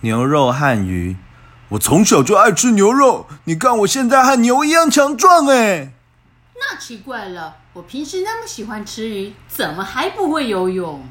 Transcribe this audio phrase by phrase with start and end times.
[0.00, 1.16] 牛肉和鱼。
[1.70, 5.92] 我从小就爱吃牛肉，你看我现在和牛一样强壮哎。
[6.54, 11.04] 那奇怪了，我平时那么喜欢吃鱼，怎么还不会游泳？